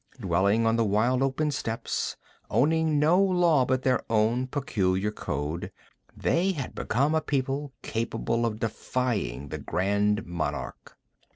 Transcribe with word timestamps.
Dwelling 0.19 0.65
on 0.65 0.77
the 0.77 0.83
wild, 0.83 1.21
open 1.21 1.51
steppes, 1.51 2.17
owning 2.49 2.97
no 2.97 3.21
law 3.21 3.65
but 3.65 3.83
their 3.83 4.01
own 4.09 4.47
peculiar 4.47 5.11
code, 5.11 5.71
they 6.17 6.53
had 6.53 6.73
become 6.73 7.13
a 7.13 7.21
people 7.21 7.71
capable 7.83 8.43
of 8.47 8.59
defying 8.59 9.49
the 9.49 9.59
Grand 9.59 10.25
Monarch. 10.25 10.97